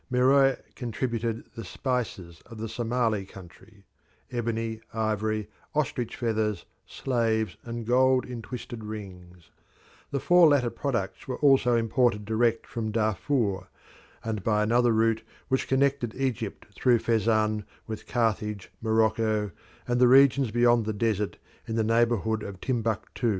Meroe 0.09 0.57
contributed 0.73 1.43
the 1.53 1.63
spices 1.63 2.41
of 2.47 2.57
the 2.57 2.67
Somali 2.67 3.23
country, 3.23 3.85
ebony, 4.31 4.81
ivory, 4.95 5.47
ostrich 5.75 6.15
feathers, 6.15 6.65
slaves, 6.87 7.55
and 7.63 7.85
gold 7.85 8.25
in 8.25 8.41
twisted 8.41 8.83
rings; 8.83 9.51
the 10.09 10.19
four 10.19 10.47
latter 10.47 10.71
products 10.71 11.27
were 11.27 11.35
also 11.37 11.75
imported 11.75 12.25
direct 12.25 12.65
from 12.65 12.89
Darfour, 12.91 13.67
and 14.23 14.43
by 14.43 14.63
another 14.63 14.91
route 14.91 15.21
which 15.49 15.67
connected 15.67 16.15
Egypt 16.15 16.73
through 16.73 16.97
Fezzan 16.97 17.63
with 17.85 18.07
Carthage, 18.07 18.71
Morocco, 18.81 19.51
and 19.87 20.01
the 20.01 20.07
regions 20.07 20.49
beyond 20.49 20.85
the 20.87 20.93
desert 20.93 21.37
in 21.67 21.75
the 21.75 21.83
neighbourhood 21.83 22.41
of 22.41 22.59
Timbuktu. 22.59 23.29